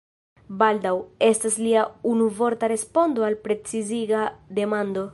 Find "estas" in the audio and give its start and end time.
1.27-1.59